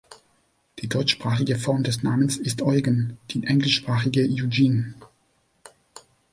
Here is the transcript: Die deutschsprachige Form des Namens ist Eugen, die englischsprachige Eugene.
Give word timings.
Die 0.79 0.89
deutschsprachige 0.89 1.59
Form 1.59 1.83
des 1.83 2.01
Namens 2.01 2.37
ist 2.37 2.63
Eugen, 2.63 3.19
die 3.29 3.43
englischsprachige 3.45 4.21
Eugene. 4.31 4.95